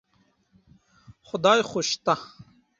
[1.27, 2.15] خدای خو شته.